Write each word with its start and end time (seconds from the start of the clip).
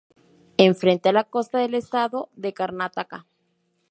Es 0.57 0.79
frente 0.79 1.09
a 1.09 1.13
la 1.13 1.25
costa 1.25 1.59
del 1.59 1.75
estado 1.75 2.29
de 2.35 2.53
Karnataka. 2.55 3.27